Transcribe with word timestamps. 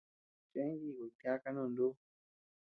Chichee 0.49 0.71
jinikuy 0.79 1.11
tiaka 1.19 1.47
nuku 1.53 1.69
nduu. 1.71 1.93